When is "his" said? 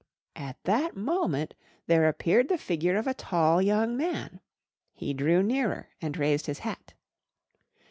6.47-6.57